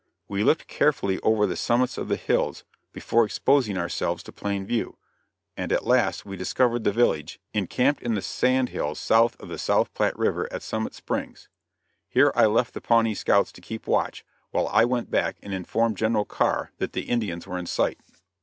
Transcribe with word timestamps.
We 0.27 0.43
looked 0.43 0.65
carefully 0.65 1.19
over 1.19 1.45
the 1.45 1.55
summits 1.55 1.95
of 1.95 2.07
the 2.07 2.15
hills 2.15 2.63
before 2.91 3.23
exposing 3.23 3.77
ourselves 3.77 4.23
to 4.23 4.31
plain 4.31 4.65
view, 4.65 4.97
and 5.55 5.71
at 5.71 5.85
last 5.85 6.25
we 6.25 6.35
discovered 6.35 6.83
the 6.83 6.91
village, 6.91 7.39
encamped 7.53 8.01
in 8.01 8.15
the 8.15 8.21
sand 8.23 8.69
hills 8.69 8.97
south 8.99 9.39
of 9.39 9.49
the 9.49 9.59
South 9.59 9.93
Platte 9.93 10.17
river 10.17 10.51
at 10.51 10.63
Summit 10.63 10.95
Springs. 10.95 11.49
Here 12.09 12.31
I 12.35 12.47
left 12.47 12.73
the 12.73 12.81
Pawnee 12.81 13.13
scouts 13.13 13.51
to 13.51 13.61
keep 13.61 13.85
watch, 13.85 14.25
while 14.49 14.67
I 14.69 14.85
went 14.85 15.11
back 15.11 15.37
and 15.43 15.53
informed 15.53 15.97
General 15.97 16.25
Carr 16.25 16.71
that 16.79 16.93
the 16.93 17.03
Indians 17.03 17.45
were 17.45 17.59
in 17.59 17.67
sight. 17.67 17.99